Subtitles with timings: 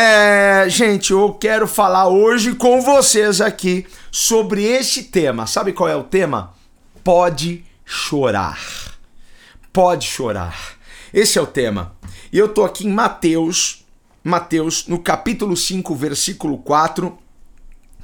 [0.00, 5.44] É, gente, eu quero falar hoje com vocês aqui sobre este tema.
[5.44, 6.54] Sabe qual é o tema?
[7.02, 8.60] Pode chorar.
[9.72, 10.78] Pode chorar.
[11.12, 11.96] Esse é o tema.
[12.32, 13.84] E eu tô aqui em Mateus,
[14.22, 17.18] Mateus, no capítulo 5, versículo 4,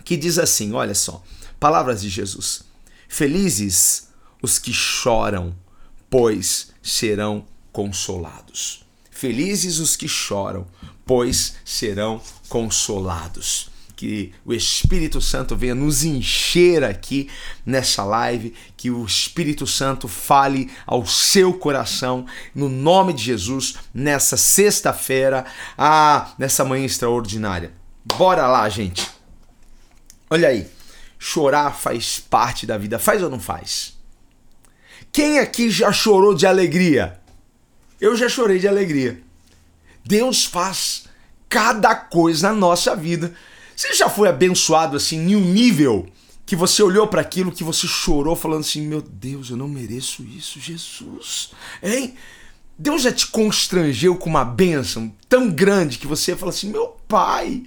[0.04, 1.22] que diz assim: olha só,
[1.60, 2.64] palavras de Jesus.
[3.06, 4.08] Felizes
[4.42, 5.54] os que choram,
[6.10, 8.84] pois serão consolados.
[9.12, 10.66] Felizes os que choram,
[11.04, 13.70] pois serão consolados.
[13.96, 17.30] Que o Espírito Santo venha nos encher aqui
[17.64, 24.36] nessa live, que o Espírito Santo fale ao seu coração, no nome de Jesus, nessa
[24.36, 25.44] sexta-feira,
[25.78, 27.72] ah, nessa manhã extraordinária.
[28.04, 29.08] Bora lá, gente.
[30.28, 30.66] Olha aí,
[31.16, 33.96] chorar faz parte da vida, faz ou não faz?
[35.12, 37.20] Quem aqui já chorou de alegria?
[38.00, 39.23] Eu já chorei de alegria.
[40.04, 41.04] Deus faz
[41.48, 43.32] cada coisa na nossa vida.
[43.74, 46.06] Você já foi abençoado assim em um nível
[46.46, 50.22] que você olhou para aquilo que você chorou falando assim: "Meu Deus, eu não mereço
[50.24, 51.52] isso, Jesus".
[51.82, 52.14] Hein?
[52.78, 57.62] Deus já te constrangeu com uma bênção tão grande que você fala assim: "Meu pai,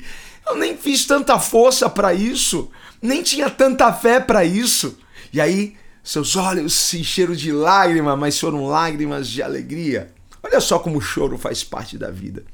[0.48, 2.70] eu nem fiz tanta força para isso,
[3.02, 4.98] nem tinha tanta fé para isso".
[5.34, 10.14] E aí seus olhos se encheram de lágrimas, mas foram lágrimas de alegria.
[10.48, 12.46] Olha só como o choro faz parte da vida.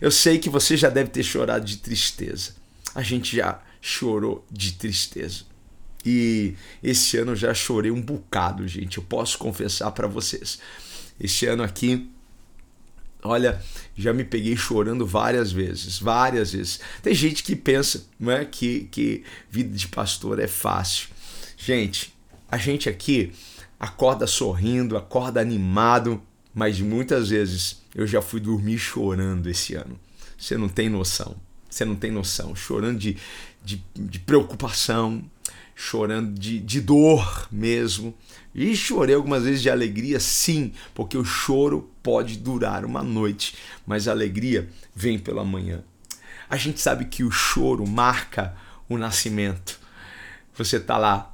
[0.00, 2.54] Eu sei que você já deve ter chorado de tristeza.
[2.92, 5.44] A gente já chorou de tristeza.
[6.04, 8.98] E esse ano eu já chorei um bocado, gente.
[8.98, 10.58] Eu posso confessar para vocês.
[11.20, 12.10] Esse ano aqui,
[13.22, 13.62] olha,
[13.96, 16.80] já me peguei chorando várias vezes, várias vezes.
[17.00, 21.10] Tem gente que pensa, não é, que que vida de pastor é fácil.
[21.56, 22.12] Gente,
[22.50, 23.32] a gente aqui
[23.78, 26.20] acorda sorrindo, acorda animado,
[26.54, 29.98] mas muitas vezes eu já fui dormir chorando esse ano.
[30.36, 31.36] Você não tem noção.
[31.68, 32.54] Você não tem noção.
[32.54, 33.16] Chorando de,
[33.64, 35.22] de, de preocupação,
[35.74, 38.14] chorando de, de dor mesmo.
[38.54, 43.54] E chorei algumas vezes de alegria, sim, porque o choro pode durar uma noite,
[43.86, 45.84] mas a alegria vem pela manhã.
[46.48, 48.56] A gente sabe que o choro marca
[48.88, 49.78] o nascimento.
[50.56, 51.32] Você está lá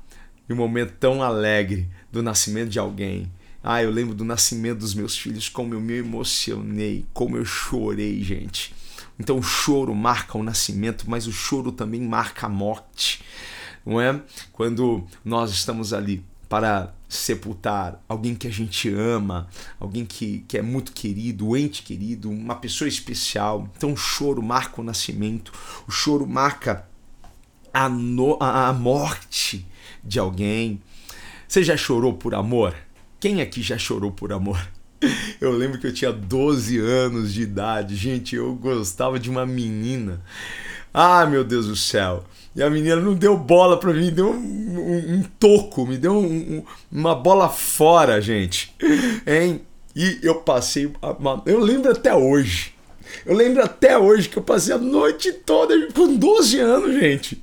[0.49, 3.33] um momento tão alegre do nascimento de alguém
[3.69, 8.23] ah, eu lembro do nascimento dos meus filhos, como eu me emocionei, como eu chorei,
[8.23, 8.73] gente.
[9.19, 13.25] Então o choro marca o nascimento, mas o choro também marca a morte,
[13.85, 14.23] não é?
[14.53, 19.49] Quando nós estamos ali para sepultar alguém que a gente ama,
[19.81, 23.69] alguém que, que é muito querido, ente querido, uma pessoa especial.
[23.77, 25.53] Então o choro marca o nascimento,
[25.89, 26.87] o choro marca
[27.75, 29.67] a, no, a, a morte
[30.05, 30.81] de alguém.
[31.49, 32.86] Você já chorou por amor?
[33.19, 34.61] Quem aqui já chorou por amor?
[35.41, 37.95] Eu lembro que eu tinha 12 anos de idade.
[37.95, 40.23] Gente, eu gostava de uma menina.
[40.93, 42.25] Ah, meu Deus do céu.
[42.55, 46.17] E a menina não deu bola pra mim, deu um, um, um toco, me deu
[46.17, 48.75] um, uma bola fora, gente.
[49.27, 49.61] Hein?
[49.95, 50.91] E eu passei.
[51.19, 52.75] Uma, eu lembro até hoje.
[53.27, 57.43] Eu lembro até hoje que eu passei a noite toda com 12 anos, gente.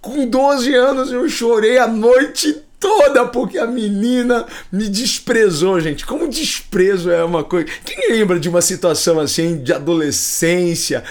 [0.00, 6.06] Com 12 anos eu chorei a noite toda porque a menina me desprezou, gente.
[6.06, 7.68] Como desprezo é uma coisa.
[7.84, 11.04] Quem lembra de uma situação assim de adolescência?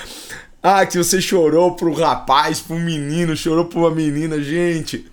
[0.62, 5.06] Ah, que você chorou pro rapaz, pro menino, chorou por uma menina, gente.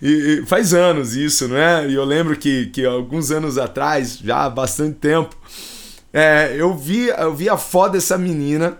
[0.00, 1.88] E, e, faz anos isso, não é?
[1.88, 5.36] E eu lembro que, que alguns anos atrás, já há bastante tempo,
[6.12, 8.78] é, eu, vi, eu vi a foto dessa menina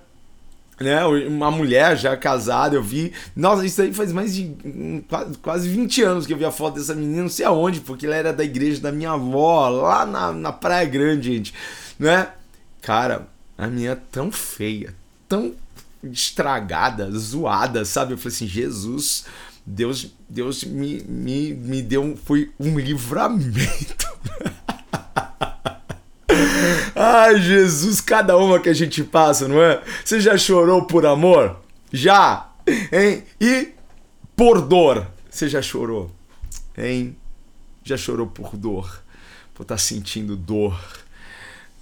[0.81, 3.13] né, uma mulher já casada, eu vi.
[3.35, 4.55] Nossa, isso aí faz mais de
[5.43, 8.17] quase 20 anos que eu vi a foto dessa menina, não sei aonde, porque ela
[8.17, 11.55] era da igreja da minha avó, lá na, na Praia Grande, gente.
[11.99, 12.29] Né?
[12.83, 14.95] Cara, a menina é tão feia,
[15.29, 15.55] tão
[16.03, 18.13] estragada, zoada, sabe?
[18.13, 19.25] Eu falei assim, Jesus,
[19.65, 24.13] Deus, Deus me, me, me deu foi um livramento.
[27.07, 29.83] Ai, Jesus, cada uma que a gente passa, não é?
[30.03, 31.61] Você já chorou por amor?
[31.93, 32.51] Já!
[32.67, 33.25] Hein?
[33.39, 33.75] E
[34.35, 35.07] por dor?
[35.29, 36.11] Você já chorou?
[36.79, 37.15] Hein?
[37.85, 39.03] Já chorou por dor?
[39.53, 40.83] Por estar tá sentindo dor.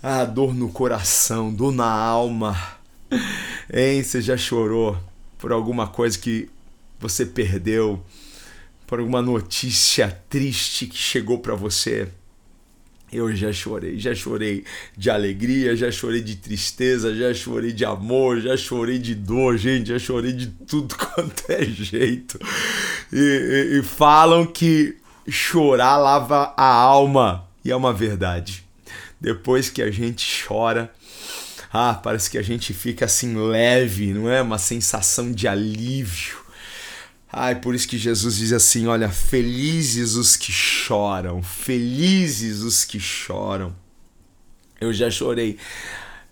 [0.02, 2.60] Ah, dor no coração, dor na alma.
[3.72, 4.98] Hein, você já chorou
[5.38, 6.50] por alguma coisa que
[6.98, 8.04] você perdeu,
[8.88, 12.08] por alguma notícia triste que chegou para você?
[13.12, 14.64] Eu já chorei, já chorei
[14.96, 19.88] de alegria, já chorei de tristeza, já chorei de amor, já chorei de dor, gente,
[19.88, 22.40] já chorei de tudo quanto é jeito.
[23.12, 23.18] E,
[23.74, 24.96] e, e falam que
[25.28, 28.64] chorar lava a alma, e é uma verdade.
[29.20, 30.90] Depois que a gente chora,
[31.72, 34.42] ah, parece que a gente fica assim leve, não é?
[34.42, 36.41] Uma sensação de alívio.
[37.32, 43.00] Ai, por isso que Jesus diz assim: olha, felizes os que choram, felizes os que
[43.00, 43.74] choram.
[44.78, 45.58] Eu já chorei,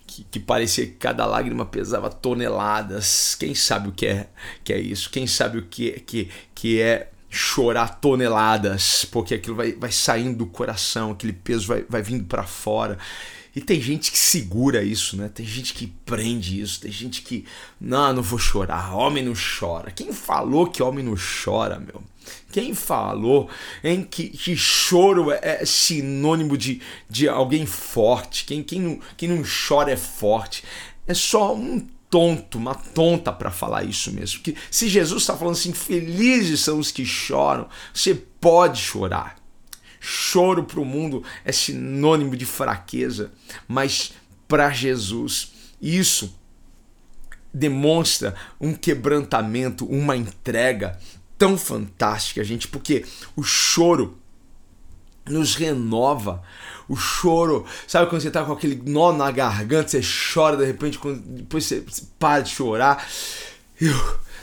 [0.07, 3.35] que, que, parecia que cada lágrima pesava toneladas.
[3.35, 4.29] Quem sabe o que é,
[4.63, 5.09] que é isso?
[5.09, 9.07] Quem sabe o que, que, que é chorar toneladas?
[9.07, 12.99] Porque aquilo vai, vai saindo do coração, aquele peso vai, vai vindo para fora.
[13.55, 15.29] E tem gente que segura isso, né?
[15.29, 17.45] Tem gente que prende isso, tem gente que,
[17.81, 19.91] não, não vou chorar, homem não chora.
[19.91, 22.03] Quem falou que homem não chora, meu?
[22.53, 23.49] Quem falou
[23.83, 28.45] em que, que choro é, é sinônimo de, de alguém forte?
[28.45, 30.63] Quem, quem, não, quem não chora é forte.
[31.07, 34.41] É só um tonto, uma tonta para falar isso mesmo.
[34.41, 39.40] Que se Jesus está falando assim, felizes são os que choram, você pode chorar.
[40.01, 43.31] Choro para o mundo é sinônimo de fraqueza,
[43.69, 44.13] mas
[44.49, 46.35] para Jesus, isso
[47.53, 50.99] demonstra um quebrantamento, uma entrega
[51.37, 53.05] tão fantástica, gente, porque
[53.37, 54.19] o choro
[55.29, 56.43] nos renova.
[56.89, 60.01] O choro, sabe quando você tá com aquele nó na garganta, você
[60.33, 61.85] chora de repente, quando, depois você,
[62.19, 63.07] para de chorar.
[63.81, 63.95] Eu,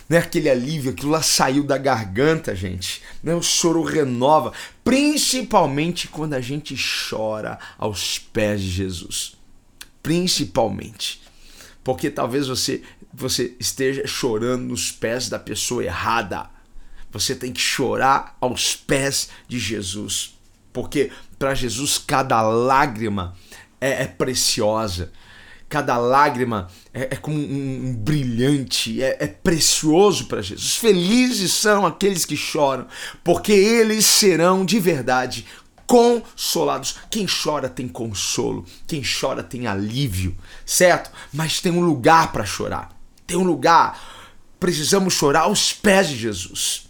[0.09, 0.19] né?
[0.19, 3.01] Aquele alívio, aquilo lá saiu da garganta, gente.
[3.21, 3.35] Né?
[3.35, 6.75] O choro renova, principalmente quando a gente
[7.09, 9.35] chora aos pés de Jesus.
[10.01, 11.21] Principalmente.
[11.83, 12.81] Porque talvez você,
[13.13, 16.49] você esteja chorando nos pés da pessoa errada.
[17.11, 20.37] Você tem que chorar aos pés de Jesus.
[20.71, 23.35] Porque para Jesus cada lágrima
[23.81, 25.11] é, é preciosa
[25.69, 30.75] cada lágrima é, é como um, um, brilhante, é, é precioso para Jesus.
[30.75, 32.87] Felizes são aqueles que choram,
[33.23, 35.45] porque eles serão de verdade
[35.85, 36.97] consolados.
[37.09, 40.35] Quem chora tem consolo, quem chora tem alívio,
[40.65, 41.11] certo?
[41.33, 42.89] Mas tem um lugar para chorar,
[43.25, 44.15] tem um lugar.
[44.59, 46.86] Precisamos chorar aos pés de Jesus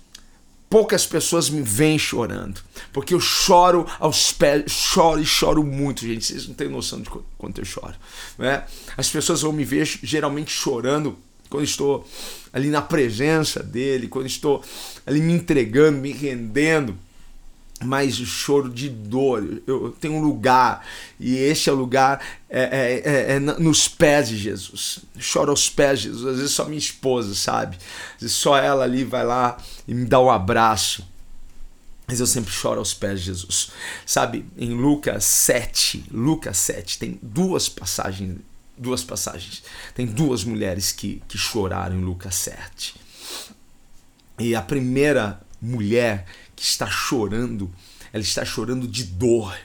[0.69, 2.61] poucas pessoas me veem chorando,
[2.91, 6.25] porque eu choro aos pés, choro e choro muito, gente.
[6.25, 7.95] Vocês não têm noção de quanto eu choro,
[8.37, 8.65] né?
[8.95, 11.17] As pessoas vão me ver geralmente chorando
[11.49, 12.07] quando estou
[12.51, 14.63] ali na presença dele, quando estou
[15.05, 16.97] ali me entregando, me rendendo
[17.83, 19.61] mas o choro de dor.
[19.67, 20.85] Eu tenho um lugar,
[21.19, 24.99] e esse é o lugar é, é, é, é, nos pés de Jesus.
[25.19, 26.25] Choro aos pés de Jesus.
[26.25, 27.77] Às vezes só minha esposa, sabe?
[28.15, 29.57] Às vezes só ela ali vai lá
[29.87, 31.07] e me dá um abraço.
[32.07, 33.71] Mas eu sempre choro aos pés de Jesus.
[34.05, 38.37] Sabe, em Lucas 7, Lucas 7, tem duas passagens,
[38.77, 39.61] duas passagens.
[39.93, 42.95] Tem duas mulheres que, que choraram em Lucas 7.
[44.39, 46.25] E a primeira mulher
[46.57, 47.71] que está chorando,
[48.11, 49.57] ela está chorando de dor,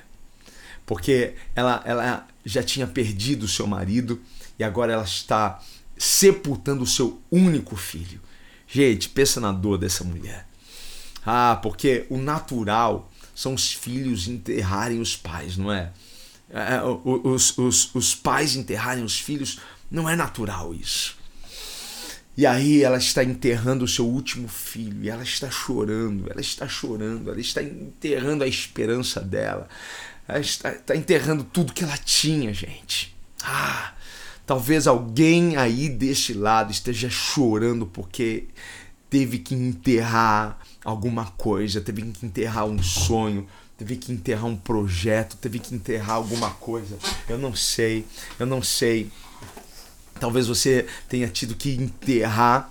[0.86, 4.20] porque ela, ela já tinha perdido o seu marido
[4.58, 5.60] e agora ela está
[5.98, 8.20] sepultando o seu único filho.
[8.68, 10.46] Gente, pensa na dor dessa mulher.
[11.24, 15.92] Ah, porque o natural são os filhos enterrarem os pais, não é?
[16.52, 19.58] é, os, os, os pais enterrarem os filhos,
[19.90, 21.16] não é natural isso.
[22.36, 26.66] E aí ela está enterrando o seu último filho, e ela está chorando, ela está
[26.66, 29.68] chorando, ela está enterrando a esperança dela,
[30.26, 33.14] ela está, está enterrando tudo que ela tinha, gente.
[33.44, 33.92] Ah,
[34.46, 38.46] talvez alguém aí deste lado esteja chorando porque
[39.10, 43.46] teve que enterrar alguma coisa, teve que enterrar um sonho,
[43.76, 46.96] teve que enterrar um projeto, teve que enterrar alguma coisa.
[47.28, 48.06] Eu não sei,
[48.38, 49.10] eu não sei
[50.22, 52.70] Talvez você tenha tido que enterrar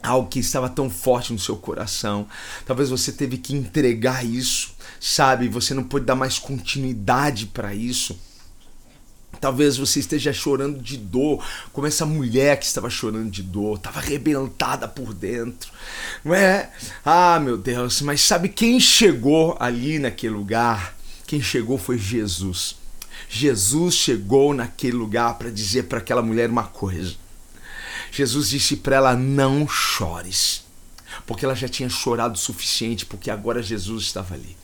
[0.00, 2.24] algo que estava tão forte no seu coração.
[2.64, 5.48] Talvez você teve que entregar isso, sabe?
[5.48, 8.16] Você não pôde dar mais continuidade para isso.
[9.40, 13.98] Talvez você esteja chorando de dor, como essa mulher que estava chorando de dor, estava
[13.98, 15.72] arrebentada por dentro,
[16.24, 16.70] não é?
[17.04, 20.96] Ah, meu Deus, mas sabe quem chegou ali naquele lugar?
[21.26, 22.81] Quem chegou foi Jesus.
[23.34, 27.14] Jesus chegou naquele lugar para dizer para aquela mulher uma coisa.
[28.10, 30.66] Jesus disse para ela: Não chores,
[31.26, 34.54] porque ela já tinha chorado o suficiente, porque agora Jesus estava ali.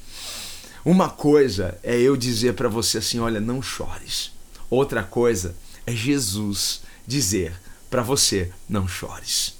[0.84, 4.32] Uma coisa é eu dizer para você assim: Olha, não chores.
[4.68, 5.56] Outra coisa
[5.86, 7.58] é Jesus dizer:
[7.88, 9.54] para você: não chores.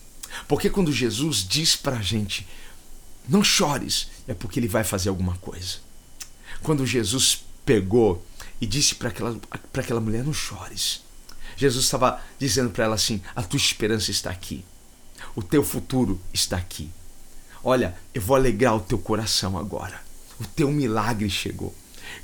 [0.47, 2.47] Porque quando Jesus diz para a gente,
[3.27, 5.77] não chores, é porque ele vai fazer alguma coisa.
[6.62, 8.23] Quando Jesus pegou
[8.61, 9.37] e disse para aquela,
[9.75, 11.03] aquela mulher: não chores.
[11.57, 14.65] Jesus estava dizendo para ela assim: a tua esperança está aqui,
[15.35, 16.91] o teu futuro está aqui.
[17.62, 20.00] Olha, eu vou alegrar o teu coração agora.
[20.41, 21.75] O teu milagre chegou.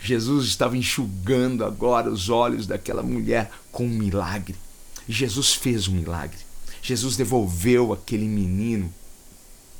[0.00, 4.56] Jesus estava enxugando agora os olhos daquela mulher com um milagre.
[5.08, 6.38] Jesus fez um milagre.
[6.80, 8.92] Jesus devolveu aquele menino.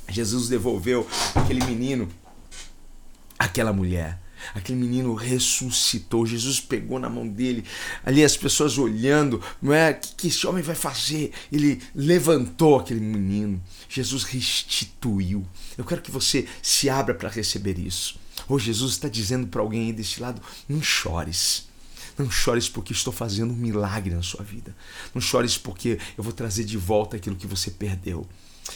[0.09, 2.09] Jesus devolveu aquele menino,
[3.39, 4.19] aquela mulher.
[4.53, 6.25] Aquele menino ressuscitou.
[6.25, 7.63] Jesus pegou na mão dele.
[8.03, 9.91] Ali as pessoas olhando, não é?
[9.91, 11.31] O que, que esse homem vai fazer?
[11.51, 13.61] Ele levantou aquele menino.
[13.89, 15.45] Jesus restituiu.
[15.77, 18.19] Eu quero que você se abra para receber isso.
[18.47, 21.67] Hoje Jesus está dizendo para alguém aí deste lado: não chores.
[22.17, 24.75] Não chores porque estou fazendo um milagre na sua vida.
[25.13, 28.25] Não chores porque eu vou trazer de volta aquilo que você perdeu.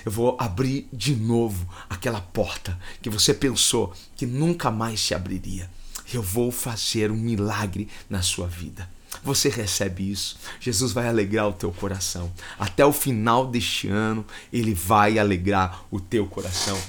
[0.05, 5.69] Eu vou abrir de novo aquela porta que você pensou que nunca mais se abriria.
[6.13, 8.89] Eu vou fazer um milagre na sua vida.
[9.23, 10.37] Você recebe isso.
[10.59, 12.31] Jesus vai alegrar o teu coração.
[12.57, 16.79] Até o final deste ano, ele vai alegrar o teu coração.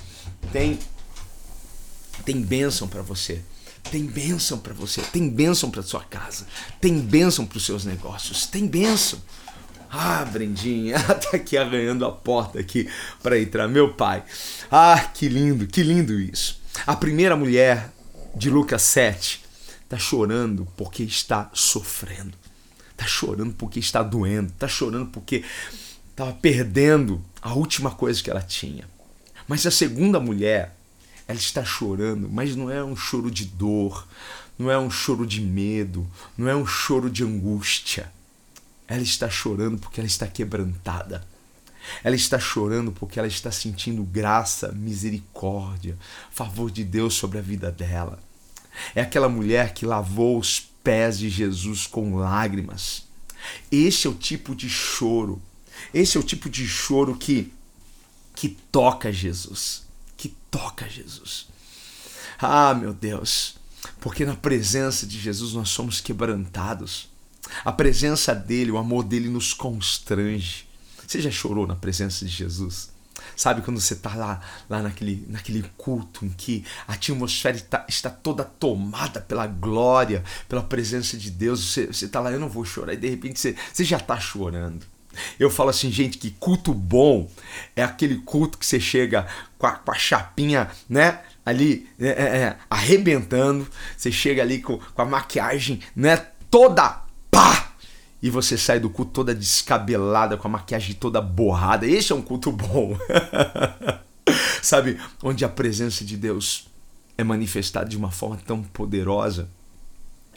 [0.52, 0.78] Tem
[2.24, 3.42] tem bênção para você.
[3.90, 6.46] Tem bênção para você, tem bênção para sua casa,
[6.80, 9.20] tem bênção para os seus negócios, tem bênção.
[9.90, 12.88] Ah, Brendinha, tá aqui arranhando a porta aqui
[13.20, 14.22] para entrar, meu pai.
[14.70, 16.60] Ah, que lindo, que lindo isso.
[16.86, 17.90] A primeira mulher
[18.34, 19.42] de Lucas 7
[19.88, 22.38] tá chorando porque está sofrendo.
[22.96, 25.42] Tá chorando porque está doendo, tá chorando porque
[26.10, 28.84] estava perdendo a última coisa que ela tinha.
[29.48, 30.76] Mas a segunda mulher
[31.26, 34.06] ela está chorando, mas não é um choro de dor,
[34.56, 36.06] não é um choro de medo,
[36.36, 38.12] não é um choro de angústia.
[38.90, 41.26] Ela está chorando porque ela está quebrantada.
[42.04, 45.96] Ela está chorando porque ela está sentindo graça, misericórdia,
[46.30, 48.22] favor de Deus sobre a vida dela.
[48.94, 53.04] É aquela mulher que lavou os pés de Jesus com lágrimas.
[53.72, 55.40] Esse é o tipo de choro.
[55.94, 57.50] Esse é o tipo de choro que
[58.34, 59.88] que toca Jesus
[60.20, 61.46] que toca Jesus.
[62.38, 63.54] Ah, meu Deus,
[64.00, 67.08] porque na presença de Jesus nós somos quebrantados.
[67.64, 70.68] A presença dele, o amor dele nos constrange.
[71.06, 72.90] Você já chorou na presença de Jesus?
[73.36, 78.10] Sabe quando você está lá, lá naquele, naquele culto em que a atmosfera está, está
[78.10, 82.94] toda tomada pela glória, pela presença de Deus, você está lá, eu não vou chorar,
[82.94, 84.86] e de repente você, você já está chorando.
[85.38, 87.28] Eu falo assim, gente, que culto bom
[87.74, 89.26] é aquele culto que você chega
[89.58, 91.20] com a, com a chapinha, né?
[91.44, 93.66] Ali é, é, é, arrebentando,
[93.96, 96.16] você chega ali com, com a maquiagem, né?
[96.50, 97.09] Toda!
[98.22, 101.86] E você sai do culto toda descabelada, com a maquiagem toda borrada.
[101.86, 102.96] Esse é um culto bom.
[104.62, 105.00] Sabe?
[105.22, 106.68] Onde a presença de Deus
[107.16, 109.48] é manifestada de uma forma tão poderosa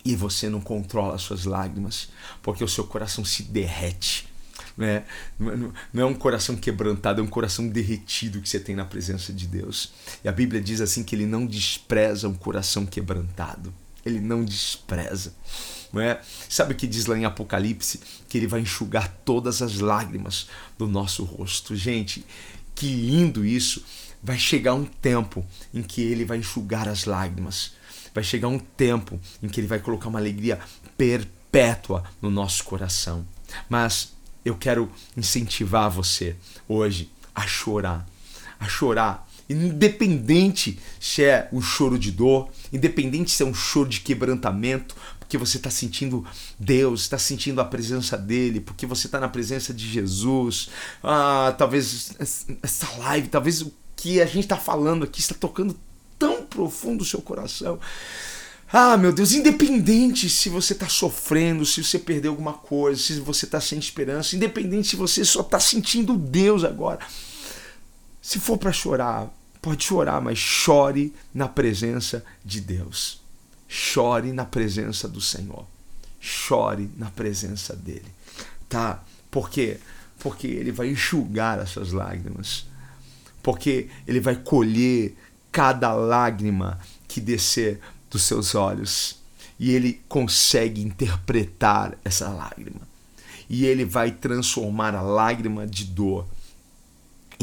[0.05, 2.09] e você não controla as suas lágrimas,
[2.41, 4.27] porque o seu coração se derrete
[4.77, 5.03] né?
[5.39, 9.47] Não é um coração quebrantado, é um coração derretido que você tem na presença de
[9.47, 9.93] Deus.
[10.23, 13.73] E a Bíblia diz assim que ele não despreza um coração quebrantado.
[14.05, 15.33] Ele não despreza.
[15.91, 16.19] Não é?
[16.49, 17.99] Sabe o que diz lá em Apocalipse?
[18.27, 21.75] Que ele vai enxugar todas as lágrimas do nosso rosto.
[21.75, 22.25] Gente,
[22.73, 23.83] que lindo isso!
[24.21, 27.73] Vai chegar um tempo em que ele vai enxugar as lágrimas.
[28.13, 30.59] Vai chegar um tempo em que ele vai colocar uma alegria
[30.97, 33.27] perpétua no nosso coração.
[33.69, 34.13] Mas
[34.45, 36.35] eu quero incentivar você
[36.67, 38.07] hoje a chorar,
[38.59, 44.01] a chorar, independente se é um choro de dor, independente se é um choro de
[44.01, 46.25] quebrantamento, porque você está sentindo
[46.59, 50.69] Deus, está sentindo a presença dele, porque você está na presença de Jesus.
[51.03, 52.11] Ah, talvez
[52.61, 55.75] essa live, talvez o que a gente está falando aqui está tocando
[56.19, 57.79] tão profundo o seu coração.
[58.71, 63.45] Ah, meu Deus, independente se você está sofrendo, se você perdeu alguma coisa, se você
[63.45, 66.99] está sem esperança, independente se você só está sentindo Deus agora.
[68.23, 69.29] Se for para chorar,
[69.61, 73.21] pode chorar, mas chore na presença de Deus.
[73.67, 75.67] Chore na presença do Senhor.
[76.21, 78.07] Chore na presença dele.
[78.69, 79.03] Tá?
[79.29, 79.77] Por quê?
[80.19, 82.65] Porque ele vai enxugar as suas lágrimas.
[83.43, 85.17] Porque ele vai colher
[85.51, 89.17] cada lágrima que descer dos seus olhos
[89.59, 92.87] e ele consegue interpretar essa lágrima.
[93.49, 96.25] E ele vai transformar a lágrima de dor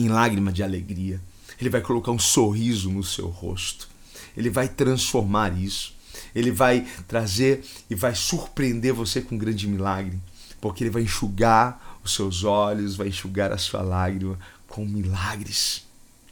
[0.00, 1.20] em lágrima de alegria.
[1.60, 3.88] Ele vai colocar um sorriso no seu rosto.
[4.36, 5.94] Ele vai transformar isso.
[6.34, 10.18] Ele vai trazer e vai surpreender você com um grande milagre,
[10.60, 14.38] porque ele vai enxugar os seus olhos, vai enxugar a sua lágrima
[14.68, 15.84] com milagres.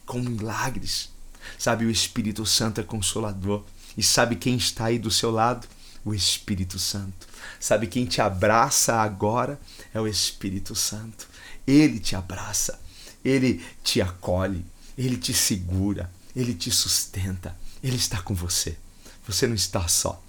[0.05, 1.09] Com milagres.
[1.57, 3.63] Sabe, o Espírito Santo é consolador.
[3.97, 5.67] E sabe quem está aí do seu lado?
[6.05, 7.27] O Espírito Santo.
[7.59, 9.59] Sabe quem te abraça agora?
[9.93, 11.27] É o Espírito Santo.
[11.67, 12.79] Ele te abraça,
[13.29, 14.65] ele te acolhe,
[14.97, 18.77] ele te segura, ele te sustenta, ele está com você.
[19.27, 20.21] Você não está só.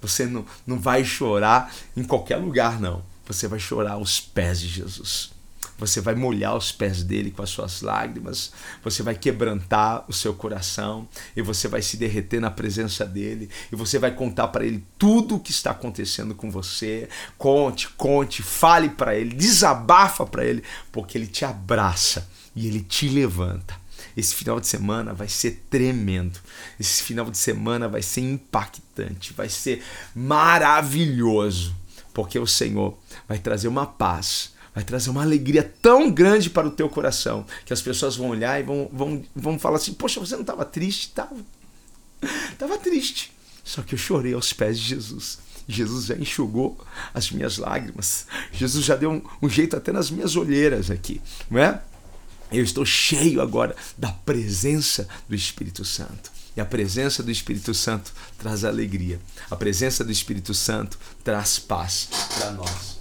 [0.00, 3.02] Você não, não vai chorar em qualquer lugar, não.
[3.26, 5.30] Você vai chorar aos pés de Jesus.
[5.78, 8.52] Você vai molhar os pés dele com as suas lágrimas,
[8.84, 13.74] você vai quebrantar o seu coração e você vai se derreter na presença dele e
[13.74, 17.08] você vai contar para ele tudo o que está acontecendo com você.
[17.36, 23.08] Conte, conte, fale para ele, desabafa para ele, porque ele te abraça e ele te
[23.08, 23.80] levanta.
[24.16, 26.38] Esse final de semana vai ser tremendo.
[26.78, 29.82] Esse final de semana vai ser impactante, vai ser
[30.14, 31.74] maravilhoso,
[32.12, 32.96] porque o Senhor
[33.28, 37.72] vai trazer uma paz, vai trazer uma alegria tão grande para o teu coração que
[37.72, 41.08] as pessoas vão olhar e vão, vão, vão falar assim: Poxa, você não estava triste?
[41.08, 41.36] Estava.
[42.52, 43.32] Estava triste.
[43.64, 45.38] Só que eu chorei aos pés de Jesus.
[45.68, 48.26] Jesus já enxugou as minhas lágrimas.
[48.52, 51.80] Jesus já deu um, um jeito até nas minhas olheiras aqui, não é?
[52.52, 56.30] Eu estou cheio agora da presença do Espírito Santo.
[56.54, 59.18] E a presença do Espírito Santo traz alegria.
[59.50, 62.98] A presença do Espírito Santo traz paz para nós.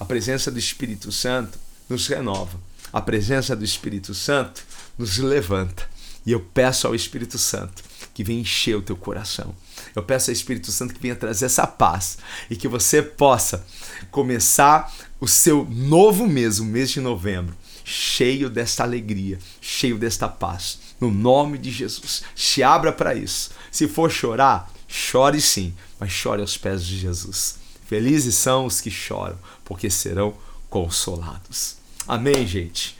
[0.00, 1.58] A presença do Espírito Santo
[1.88, 2.58] nos renova.
[2.90, 4.64] A presença do Espírito Santo
[4.96, 5.86] nos levanta.
[6.24, 7.82] E eu peço ao Espírito Santo
[8.14, 9.54] que venha encher o teu coração.
[9.94, 12.16] Eu peço ao Espírito Santo que venha trazer essa paz
[12.48, 13.66] e que você possa
[14.10, 20.78] começar o seu novo mês, o mês de novembro, cheio desta alegria, cheio desta paz.
[21.00, 22.22] No nome de Jesus.
[22.34, 23.50] Se abra para isso.
[23.70, 27.58] Se for chorar, chore sim, mas chore aos pés de Jesus.
[27.86, 30.34] Felizes são os que choram, porque serão
[30.70, 31.76] consolados.
[32.08, 32.96] Amém, gente?